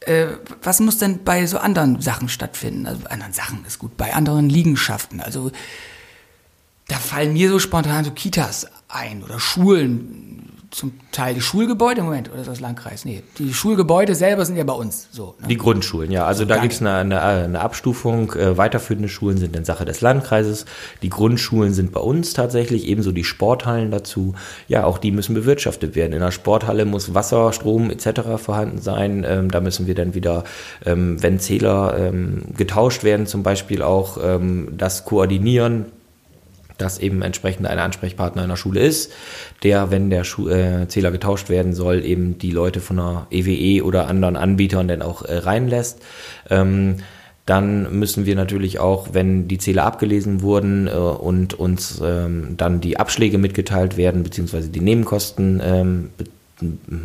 [0.00, 0.26] äh,
[0.62, 2.86] was muss denn bei so anderen Sachen stattfinden?
[2.86, 5.20] Also anderen Sachen ist gut, bei anderen Liegenschaften.
[5.20, 5.50] Also
[6.88, 10.29] da fallen mir so spontan so Kitas ein oder Schulen,
[10.70, 13.04] zum Teil die Schulgebäude, Moment, oder ist das Landkreis?
[13.04, 15.34] Nee, die Schulgebäude selber sind ja bei uns so.
[15.40, 15.48] Ne?
[15.48, 16.24] Die Grundschulen, ja.
[16.26, 18.32] Also so, da gibt es eine, eine, eine, Abstufung.
[18.34, 20.66] Äh, weiterführende Schulen sind in Sache des Landkreises.
[21.02, 24.34] Die Grundschulen sind bei uns tatsächlich, ebenso die Sporthallen dazu.
[24.68, 26.12] Ja, auch die müssen bewirtschaftet werden.
[26.12, 28.20] In der Sporthalle muss Wasser, Strom etc.
[28.36, 29.26] vorhanden sein.
[29.28, 30.44] Ähm, da müssen wir dann wieder,
[30.86, 35.86] ähm, wenn Zähler ähm, getauscht werden, zum Beispiel auch ähm, das koordinieren
[36.80, 39.12] dass eben entsprechend ein Ansprechpartner in der Schule ist,
[39.62, 43.50] der, wenn der Schu äh, Zähler getauscht werden soll, eben die Leute von der EWE
[43.50, 46.02] e oder anderen Anbietern dann auch äh, reinlässt.
[46.48, 46.96] Ähm,
[47.46, 52.80] dann müssen wir natürlich auch, wenn die Zähler abgelesen wurden äh, und uns ähm, dann
[52.80, 56.10] die Abschläge mitgeteilt werden, beziehungsweise die Nebenkosten ähm,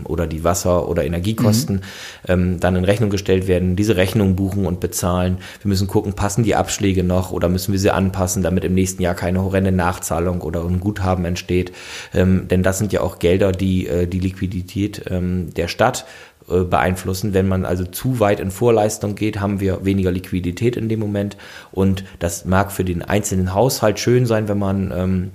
[0.03, 1.81] oder die Wasser- oder Energiekosten mhm.
[2.27, 5.37] ähm, dann in Rechnung gestellt werden, diese Rechnung buchen und bezahlen.
[5.61, 9.01] Wir müssen gucken, passen die Abschläge noch oder müssen wir sie anpassen, damit im nächsten
[9.01, 11.71] Jahr keine horrende Nachzahlung oder ein Guthaben entsteht.
[12.13, 16.05] Ähm, denn das sind ja auch Gelder, die äh, die Liquidität ähm, der Stadt
[16.47, 17.33] äh, beeinflussen.
[17.33, 21.37] Wenn man also zu weit in Vorleistung geht, haben wir weniger Liquidität in dem Moment.
[21.71, 25.31] Und das mag für den einzelnen Haushalt schön sein, wenn man ähm,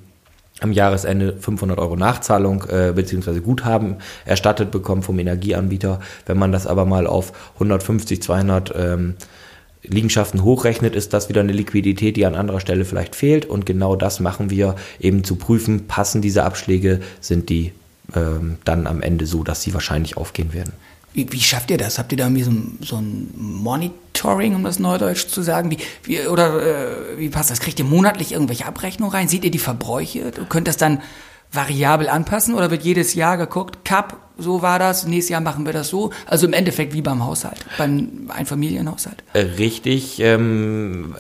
[0.61, 3.41] am Jahresende 500 Euro Nachzahlung äh, bzw.
[3.41, 6.01] Guthaben erstattet bekommen vom Energieanbieter.
[6.27, 9.15] Wenn man das aber mal auf 150, 200 ähm,
[9.83, 13.47] Liegenschaften hochrechnet, ist das wieder eine Liquidität, die an anderer Stelle vielleicht fehlt.
[13.47, 17.73] Und genau das machen wir eben zu prüfen, passen diese Abschläge, sind die
[18.15, 20.73] ähm, dann am Ende so, dass sie wahrscheinlich aufgehen werden.
[21.13, 21.99] Wie, wie schafft ihr das?
[21.99, 25.71] Habt ihr da irgendwie so, so ein Monitoring, um das Neudeutsch zu sagen?
[25.71, 27.61] Wie, wie, oder äh, wie passt das?
[27.61, 29.29] Kriegt ihr monatlich irgendwelche Abrechnungen rein?
[29.29, 30.31] Seht ihr die Verbräuche?
[30.49, 31.03] Könnt das dann
[31.53, 35.73] variabel anpassen oder wird jedes Jahr geguckt, Cup, so war das, nächstes Jahr machen wir
[35.73, 36.11] das so?
[36.27, 39.23] Also im Endeffekt wie beim Haushalt, beim Einfamilienhaushalt.
[39.33, 41.15] Äh, richtig, ähm,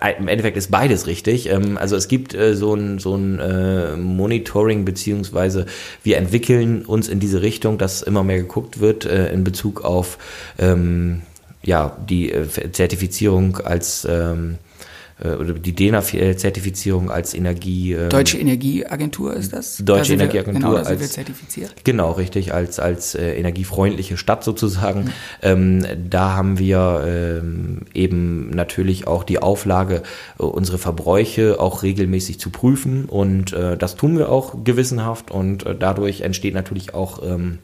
[0.00, 1.48] äh, im Endeffekt ist beides richtig.
[1.48, 5.66] Ähm, also es gibt äh, so ein, so ein Monitoring, beziehungsweise
[6.02, 10.18] wir entwickeln uns in diese Richtung, dass immer mehr geguckt wird in Bezug auf
[10.58, 11.22] ähm,
[11.62, 12.32] ja, die
[12.72, 14.65] Zertifizierung als ähm, äh,
[15.24, 17.92] oder die DENA-Zertifizierung als Energie.
[17.92, 19.78] Ähm, Deutsche Energieagentur ist das?
[19.78, 20.62] Deutsche da Energieagentur.
[20.62, 21.74] Wir, genau, da als, wir zertifiziert.
[21.84, 25.04] Genau, richtig, als, als äh, energiefreundliche Stadt sozusagen.
[25.04, 25.10] Mhm.
[25.42, 30.02] Ähm, da haben wir ähm, eben natürlich auch die Auflage,
[30.38, 35.64] äh, unsere Verbräuche auch regelmäßig zu prüfen und äh, das tun wir auch gewissenhaft und
[35.64, 37.58] äh, dadurch entsteht natürlich auch ähm,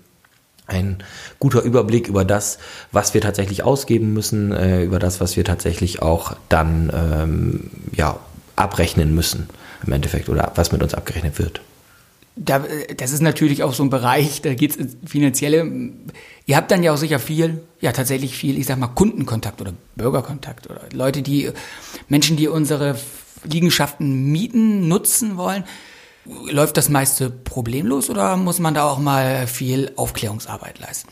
[0.66, 1.02] ein
[1.38, 2.58] guter Überblick über das,
[2.92, 8.18] was wir tatsächlich ausgeben müssen, äh, über das, was wir tatsächlich auch dann ähm, ja,
[8.56, 9.48] abrechnen müssen
[9.86, 11.60] im Endeffekt oder was mit uns abgerechnet wird.
[12.36, 15.70] Da, äh, das ist natürlich auch so ein Bereich, da geht es ins Finanzielle.
[16.46, 19.74] Ihr habt dann ja auch sicher viel, ja tatsächlich viel, ich sag mal, Kundenkontakt oder
[19.96, 21.50] Bürgerkontakt oder Leute, die,
[22.08, 22.96] Menschen, die unsere
[23.44, 25.64] Liegenschaften mieten, nutzen wollen.
[26.24, 31.10] Läuft das meiste problemlos oder muss man da auch mal viel Aufklärungsarbeit leisten?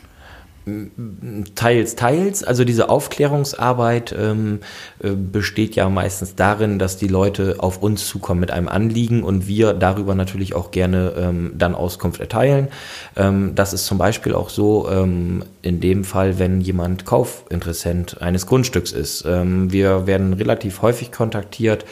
[1.55, 2.43] Teils, teils.
[2.43, 4.59] Also diese Aufklärungsarbeit ähm,
[5.01, 9.47] äh, besteht ja meistens darin, dass die Leute auf uns zukommen mit einem Anliegen und
[9.47, 12.67] wir darüber natürlich auch gerne ähm, dann Auskunft erteilen.
[13.15, 18.45] Ähm, das ist zum Beispiel auch so ähm, in dem Fall, wenn jemand Kaufinteressent eines
[18.45, 19.25] Grundstücks ist.
[19.25, 21.85] Ähm, wir werden relativ häufig kontaktiert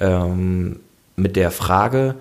[0.00, 0.80] ähm,
[1.14, 2.16] mit der Frage,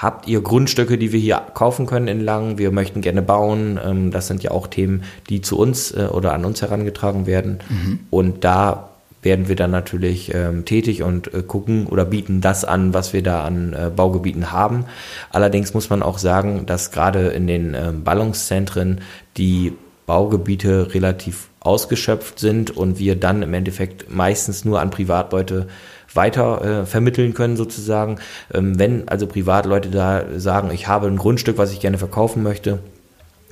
[0.00, 2.58] habt ihr Grundstücke, die wir hier kaufen können in Langen?
[2.58, 3.78] Wir möchten gerne bauen.
[3.84, 7.58] Ähm, das sind ja auch Themen, die zu uns äh, oder an uns herangetragen werden.
[7.68, 8.00] Mhm.
[8.10, 8.90] Und da
[9.22, 13.22] werden wir dann natürlich ähm, tätig und äh, gucken oder bieten das an, was wir
[13.22, 14.84] da an äh, Baugebieten haben.
[15.30, 19.00] Allerdings muss man auch sagen, dass gerade in den äh, Ballungszentren
[19.36, 19.72] die
[20.06, 25.66] Baugebiete relativ ausgeschöpft sind und wir dann im Endeffekt meistens nur an Privatleute
[26.14, 28.18] weiter äh, vermitteln können sozusagen.
[28.52, 32.78] Ähm, wenn also Privatleute da sagen, ich habe ein Grundstück, was ich gerne verkaufen möchte,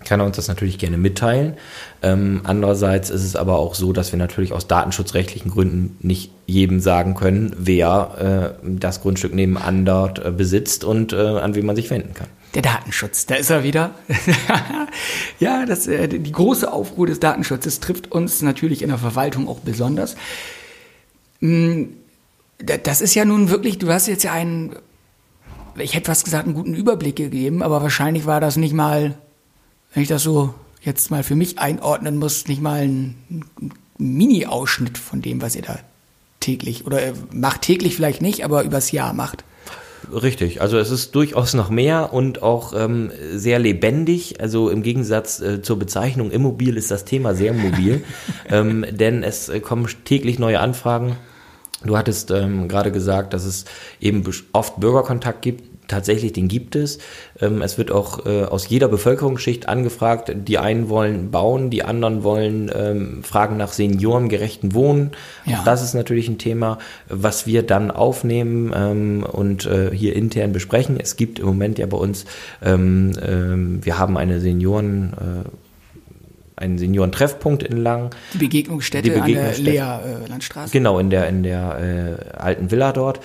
[0.05, 1.55] kann er uns das natürlich gerne mitteilen.
[2.03, 6.81] Ähm, andererseits ist es aber auch so, dass wir natürlich aus datenschutzrechtlichen Gründen nicht jedem
[6.81, 11.77] sagen können, wer äh, das Grundstück nebenan dort äh, besitzt und äh, an wen man
[11.77, 12.29] sich wenden kann.
[12.55, 13.93] Der Datenschutz, da ist er wieder.
[15.39, 19.61] ja, das, äh, die große Aufruhr des Datenschutzes trifft uns natürlich in der Verwaltung auch
[19.61, 20.17] besonders.
[21.41, 21.95] Hm,
[22.59, 24.77] das ist ja nun wirklich, du hast jetzt ja einen,
[25.77, 29.17] ich hätte fast gesagt, einen guten Überblick gegeben, aber wahrscheinlich war das nicht mal,
[29.95, 33.45] wenn ich das so jetzt mal für mich einordnen muss, nicht mal ein,
[33.99, 35.79] Mini-Ausschnitt von dem, was ihr da
[36.41, 39.45] täglich oder äh, macht täglich vielleicht nicht, aber übers Jahr macht.
[40.13, 44.41] Richtig, also es ist durchaus noch mehr und auch ähm, sehr lebendig.
[44.41, 48.03] Also im Gegensatz äh, zur Bezeichnung immobil ist das Thema sehr mobil,
[48.51, 51.17] ähm, denn es äh, kommen täglich neue Anfragen
[51.85, 53.65] Du hattest ähm, gerade gesagt, dass es
[54.01, 55.73] eben oft Bürgerkontakt gibt.
[55.89, 57.01] Tatsächlich, den gibt es.
[57.41, 60.33] Ähm, es wird auch äh, aus jeder Bevölkerungsschicht angefragt.
[60.35, 65.11] Die einen wollen bauen, die anderen wollen ähm, fragen nach seniorengerechten Wohnen.
[65.45, 65.61] Ja.
[65.65, 70.99] Das ist natürlich ein Thema, was wir dann aufnehmen ähm, und äh, hier intern besprechen.
[70.99, 72.25] Es gibt im Moment ja bei uns,
[72.63, 75.49] ähm, ähm, wir haben eine Senioren äh,
[76.63, 78.15] einen Seniorentreffpunkt in Lang.
[78.33, 80.73] Die Begegnungsstätte, die Begegnungsstätte an der Lea-Landstraße.
[80.73, 83.21] Genau, in der, in der äh, alten Villa dort.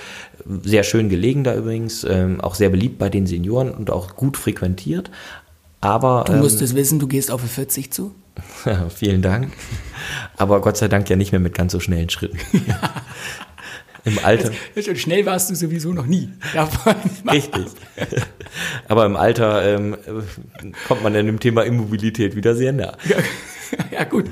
[0.63, 4.37] Sehr schön gelegen da übrigens, ähm, auch sehr beliebt bei den Senioren und auch gut
[4.37, 5.11] frequentiert.
[5.79, 8.13] Aber, du musst ähm, es wissen, du gehst auf 40 zu.
[8.89, 9.53] vielen Dank.
[10.35, 12.39] Aber Gott sei Dank ja nicht mehr mit ganz so schnellen Schritten.
[14.07, 14.51] Im Alter.
[14.75, 16.29] Also, schnell warst du sowieso noch nie.
[17.31, 17.65] Richtig.
[18.87, 19.97] Aber im Alter ähm,
[20.87, 22.95] kommt man dann dem Thema Immobilität wieder sehr nah.
[23.05, 23.17] Ja,
[23.91, 24.25] ja gut.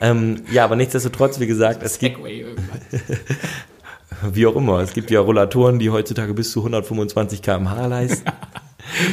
[0.00, 2.18] Ähm, ja, aber nichtsdestotrotz, wie gesagt, es gibt.
[4.32, 8.24] wie auch immer, es gibt ja Rollatoren, die heutzutage bis zu 125 km/h leisten.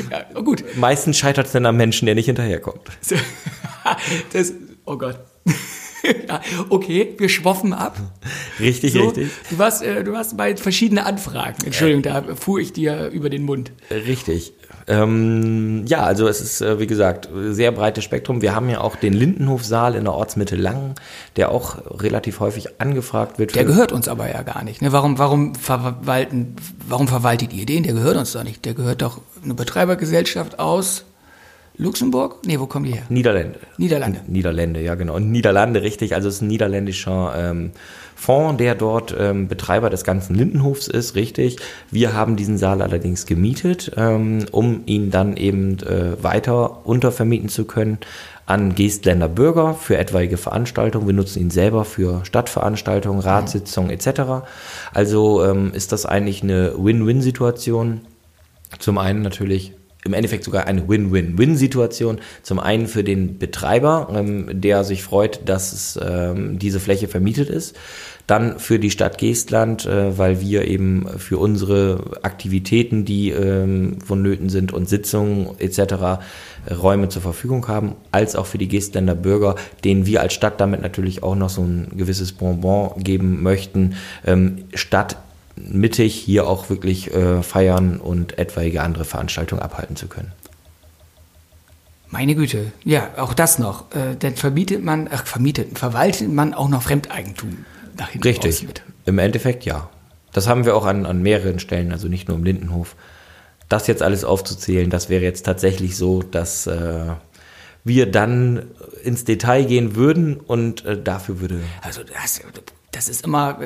[0.10, 0.64] Ja, oh gut.
[0.78, 2.90] Meistens scheitert es dann am Menschen, der nicht hinterherkommt.
[4.34, 4.54] Das,
[4.86, 5.20] oh Gott.
[6.70, 7.98] okay, wir schwoffen ab.
[8.60, 9.30] Richtig, so, richtig.
[9.50, 11.58] Du warst, äh, du warst bei verschiedenen Anfragen.
[11.66, 13.72] Entschuldigung, da fuhr ich dir über den Mund.
[13.92, 14.54] Richtig.
[14.90, 18.42] Ähm, ja, also es ist, äh, wie gesagt, sehr breites Spektrum.
[18.42, 20.96] Wir haben ja auch den Lindenhofsaal in der Ortsmitte Langen,
[21.36, 23.54] der auch relativ häufig angefragt wird.
[23.56, 24.82] Der gehört uns aber ja gar nicht.
[24.82, 24.94] Ne?
[24.94, 26.56] Warum, warum, verwalten,
[26.88, 27.84] warum verwaltet ihr den?
[27.84, 28.64] Der gehört uns doch nicht.
[28.64, 31.04] Der gehört doch eine Betreibergesellschaft aus
[31.80, 32.38] Luxemburg?
[32.46, 33.04] Nee, wo kommen die her?
[33.10, 33.60] Niederlande.
[33.78, 34.22] Niederlande.
[34.28, 35.20] Niederlande, ja genau.
[35.20, 36.16] Niederlande, richtig.
[36.16, 37.72] Also es ist ein niederländischer ähm,
[38.16, 41.58] Fonds, der dort ähm, Betreiber des ganzen Lindenhofs ist, richtig.
[41.92, 47.66] Wir haben diesen Saal allerdings gemietet, ähm, um ihn dann eben äh, weiter untervermieten zu
[47.66, 48.00] können
[48.48, 51.06] an Geestländer Bürger für etwaige Veranstaltungen.
[51.06, 54.48] Wir nutzen ihn selber für Stadtveranstaltungen, Ratssitzungen etc.
[54.94, 58.02] Also ähm, ist das eigentlich eine Win-Win-Situation.
[58.80, 59.74] Zum einen natürlich
[60.08, 62.20] im Endeffekt sogar eine Win-Win-Win-Situation.
[62.42, 67.50] Zum einen für den Betreiber, ähm, der sich freut, dass es, ähm, diese Fläche vermietet
[67.50, 67.76] ist.
[68.26, 74.50] Dann für die Stadt Geestland, äh, weil wir eben für unsere Aktivitäten, die ähm, vonnöten
[74.50, 76.20] sind und Sitzungen etc.
[76.70, 80.82] Räume zur Verfügung haben, als auch für die Geestländer Bürger, denen wir als Stadt damit
[80.82, 83.96] natürlich auch noch so ein gewisses Bonbon geben möchten.
[84.26, 85.18] Ähm, Stadt
[85.58, 90.32] mittig hier auch wirklich äh, feiern und etwaige andere Veranstaltungen abhalten zu können.
[92.10, 93.92] Meine Güte, ja, auch das noch.
[93.94, 97.66] Äh, denn vermietet man, ach, vermietet, verwaltet man auch noch Fremdeigentum
[97.98, 98.66] nach hinten Richtig.
[99.06, 99.90] Im Endeffekt ja.
[100.32, 102.96] Das haben wir auch an, an mehreren Stellen, also nicht nur im Lindenhof.
[103.70, 107.14] Das jetzt alles aufzuzählen, das wäre jetzt tatsächlich so, dass äh,
[107.84, 108.68] wir dann
[109.04, 111.60] ins Detail gehen würden und äh, dafür würde.
[111.82, 112.42] Also das,
[112.92, 113.60] das ist immer.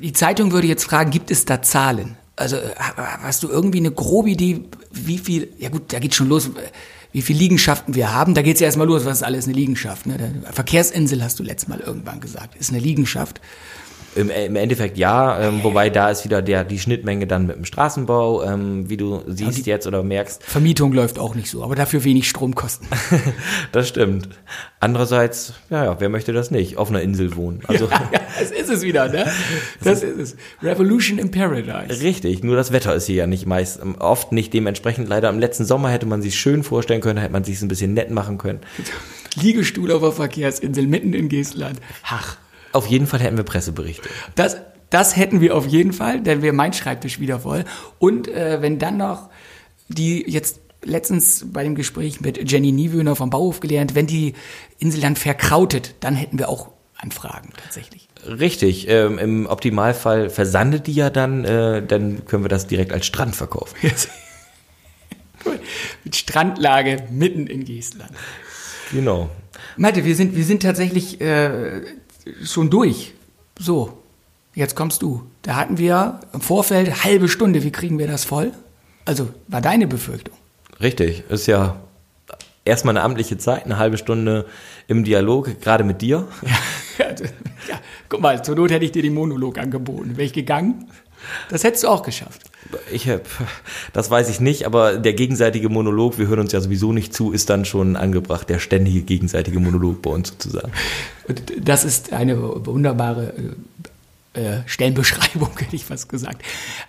[0.00, 2.16] Die Zeitung würde jetzt fragen, gibt es da Zahlen?
[2.36, 2.74] Also äh,
[3.22, 6.50] hast du irgendwie eine grobe Idee, wie viel, ja gut, da geht schon los,
[7.12, 8.34] wie viele Liegenschaften wir haben.
[8.34, 10.06] Da geht es ja erstmal los, was ist alles eine Liegenschaft.
[10.06, 10.42] Ne?
[10.50, 13.40] Verkehrsinsel hast du letztes Mal irgendwann gesagt, ist eine Liegenschaft.
[14.16, 17.64] Im, Im, Endeffekt ja, ähm, wobei da ist wieder der, die Schnittmenge dann mit dem
[17.64, 20.42] Straßenbau, ähm, wie du siehst jetzt oder merkst.
[20.42, 22.86] Vermietung läuft auch nicht so, aber dafür wenig Stromkosten.
[23.72, 24.28] das stimmt.
[24.80, 26.76] Andererseits, ja, ja, wer möchte das nicht?
[26.76, 27.60] Auf einer Insel wohnen.
[27.66, 29.26] Also, ja, ja, das ist es wieder, ne?
[29.82, 30.36] Das ist es.
[30.62, 32.02] Revolution in Paradise.
[32.02, 35.08] Richtig, nur das Wetter ist hier ja nicht meist, ähm, oft nicht dementsprechend.
[35.08, 37.94] Leider im letzten Sommer hätte man sich schön vorstellen können, hätte man sich ein bisschen
[37.94, 38.60] nett machen können.
[39.40, 41.80] Liegestuhl auf der Verkehrsinsel mitten in Geestland.
[42.04, 42.36] Ach.
[42.74, 44.08] Auf jeden Fall hätten wir Presseberichte.
[44.34, 44.56] Das,
[44.90, 47.64] das hätten wir auf jeden Fall, denn wir mein Schreibtisch wieder voll.
[47.98, 49.30] Und äh, wenn dann noch
[49.88, 54.34] die jetzt letztens bei dem Gespräch mit Jenny Niewöhner vom Bauhof gelernt, wenn die
[54.78, 58.08] Insel dann verkrautet, dann hätten wir auch Anfragen tatsächlich.
[58.26, 58.88] Richtig.
[58.88, 63.36] Ähm, Im Optimalfall versandet die ja dann, äh, dann können wir das direkt als Strand
[63.36, 63.76] verkaufen.
[66.04, 68.10] Mit Strandlage mitten in Geestland.
[68.90, 69.30] Genau.
[69.76, 71.82] Malte, wir sind, wir sind tatsächlich äh,
[72.44, 73.14] schon durch.
[73.58, 73.98] So,
[74.54, 75.22] jetzt kommst du.
[75.42, 77.62] Da hatten wir im Vorfeld halbe Stunde.
[77.62, 78.52] Wie kriegen wir das voll?
[79.04, 80.34] Also, war deine Befürchtung.
[80.80, 81.76] Richtig, ist ja
[82.64, 84.46] erstmal eine amtliche Zeit, eine halbe Stunde
[84.88, 86.28] im Dialog, gerade mit dir.
[86.96, 90.16] Ja, ja, guck mal, zur Not hätte ich dir den Monolog angeboten.
[90.16, 90.88] Wäre ich gegangen?
[91.50, 92.42] Das hättest du auch geschafft.
[92.92, 93.22] Ich hab,
[93.92, 97.32] das weiß ich nicht, aber der gegenseitige Monolog, wir hören uns ja sowieso nicht zu,
[97.32, 100.72] ist dann schon angebracht, der ständige gegenseitige Monolog bei uns sozusagen.
[101.60, 103.34] Das ist eine wunderbare
[104.34, 106.42] äh, äh Stellenbeschreibung, hätte ich fast gesagt.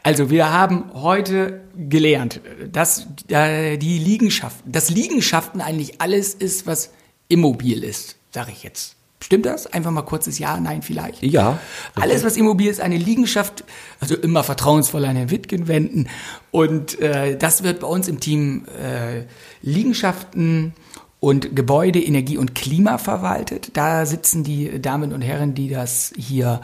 [0.04, 6.92] Also wir haben heute gelernt, dass äh, die Liegenschaften, dass Liegenschaften eigentlich alles ist, was
[7.28, 8.96] immobil ist, sage ich jetzt.
[9.26, 9.66] Stimmt das?
[9.66, 11.24] Einfach mal kurzes Ja, Nein vielleicht.
[11.24, 11.58] Ja.
[11.96, 13.64] Alles, was immobil ist, eine Liegenschaft,
[14.00, 16.10] also immer vertrauensvoll an Herrn Wittgen wenden.
[16.52, 19.24] Und äh, das wird bei uns im Team äh,
[19.64, 20.76] Liegenschaften
[21.20, 23.72] und Gebäude, Energie und Klima verwaltet.
[23.74, 26.62] Da sitzen die Damen und Herren, die das hier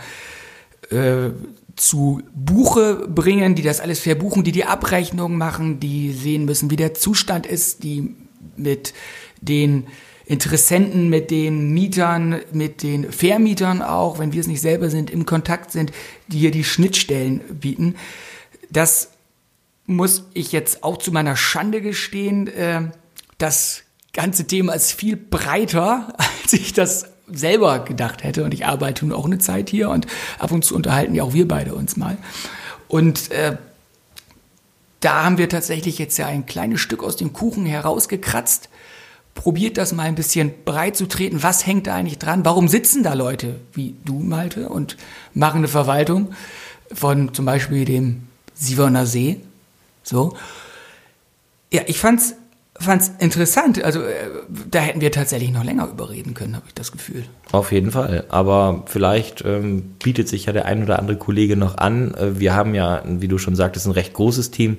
[0.92, 1.32] äh,
[1.76, 6.76] zu Buche bringen, die das alles verbuchen, die die Abrechnung machen, die sehen müssen, wie
[6.76, 8.16] der Zustand ist, die
[8.56, 8.94] mit
[9.42, 9.88] den
[10.32, 15.26] Interessenten, mit den Mietern, mit den Vermietern auch, wenn wir es nicht selber sind, im
[15.26, 15.92] Kontakt sind,
[16.30, 17.96] die hier die Schnittstellen bieten.
[18.70, 19.10] Das
[19.88, 22.48] muss ich jetzt auch zu meiner Schande gestehen.
[22.48, 22.92] Äh,
[23.40, 26.14] das ganze Thema ist viel breiter,
[26.44, 28.46] als ich das selber gedacht hätte.
[28.46, 30.08] Und ich arbeite nun auch eine Zeit hier und
[30.40, 32.18] ab und zu unterhalten ja auch wir beide uns mal.
[32.88, 33.58] Und äh,
[35.02, 38.70] da haben wir tatsächlich jetzt ja ein kleines Stück aus dem Kuchen herausgekratzt
[39.36, 41.44] probiert das mal ein bisschen breit zu treten.
[41.44, 42.46] Was hängt da eigentlich dran?
[42.46, 44.98] Warum sitzen da Leute wie du, Malte, und
[45.34, 46.34] machen eine Verwaltung
[46.94, 49.38] von zum Beispiel dem Sieverner See?
[50.04, 50.36] So.
[51.72, 52.36] Ja, ich fand's,
[52.78, 53.82] fand's interessant.
[53.84, 54.28] Also, äh,
[54.70, 57.24] da hätten wir tatsächlich noch länger überreden können, habe ich das Gefühl.
[57.52, 58.26] Auf jeden Fall.
[58.30, 62.14] Aber vielleicht ähm, bietet sich ja der ein oder andere Kollege noch an.
[62.16, 64.78] Äh, wir haben ja, wie du schon sagtest, ein recht großes Team.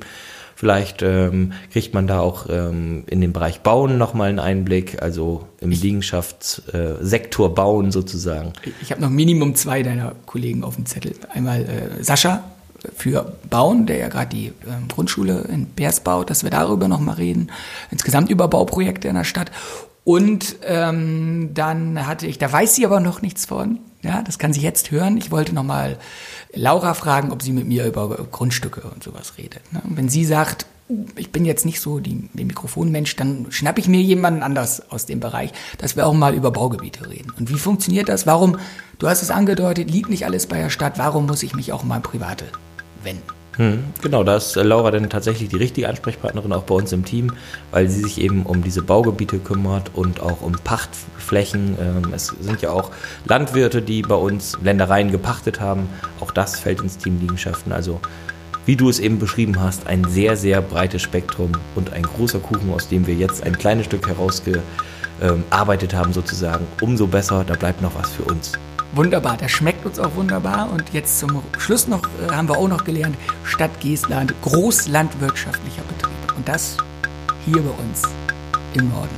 [0.54, 5.46] Vielleicht ähm, kriegt man da auch ähm, in den Bereich Bauen nochmal einen Einblick, also
[5.60, 8.52] im Liegenschaftssektor äh, Bauen sozusagen.
[8.80, 11.14] Ich habe noch Minimum zwei deiner Kollegen auf dem Zettel.
[11.32, 12.44] Einmal äh, Sascha
[12.96, 17.16] für bauen, der ja gerade die ähm, Grundschule in Beers baut, dass wir darüber nochmal
[17.16, 17.50] reden.
[17.90, 19.50] Insgesamt über Bauprojekte in der Stadt.
[20.04, 23.78] Und ähm, dann hatte ich, da weiß sie aber noch nichts von.
[24.02, 25.16] Ja, das kann sie jetzt hören.
[25.16, 25.98] Ich wollte nochmal
[26.52, 29.60] Laura fragen, ob sie mit mir über Grundstücke und sowas redet.
[29.72, 29.80] Ne?
[29.84, 30.66] Und wenn sie sagt,
[31.16, 35.06] ich bin jetzt nicht so die, der Mikrofonmensch, dann schnappe ich mir jemanden anders aus
[35.06, 37.32] dem Bereich, dass wir auch mal über Baugebiete reden.
[37.38, 38.26] Und wie funktioniert das?
[38.26, 38.58] Warum,
[38.98, 41.84] du hast es angedeutet, liegt nicht alles bei der Stadt, warum muss ich mich auch
[41.84, 42.46] mal Private
[43.02, 43.41] wenden?
[43.56, 47.32] Hm, genau, da ist Laura dann tatsächlich die richtige Ansprechpartnerin auch bei uns im Team,
[47.70, 51.76] weil sie sich eben um diese Baugebiete kümmert und auch um Pachtflächen.
[51.78, 52.90] Ähm, es sind ja auch
[53.26, 55.88] Landwirte, die bei uns Ländereien gepachtet haben.
[56.20, 57.72] Auch das fällt ins Team Liegenschaften.
[57.72, 58.00] Also
[58.64, 62.72] wie du es eben beschrieben hast, ein sehr, sehr breites Spektrum und ein großer Kuchen,
[62.72, 66.66] aus dem wir jetzt ein kleines Stück herausgearbeitet haben sozusagen.
[66.80, 68.52] Umso besser, da bleibt noch was für uns.
[68.94, 70.70] Wunderbar, das schmeckt uns auch wunderbar.
[70.70, 76.36] Und jetzt zum Schluss noch äh, haben wir auch noch gelernt, Stadt Geestland, großlandwirtschaftlicher Betrieb.
[76.36, 76.76] Und das
[77.44, 78.02] hier bei uns
[78.74, 79.16] im Norden.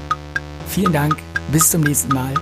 [0.68, 1.16] Vielen Dank,
[1.50, 2.34] bis zum nächsten Mal.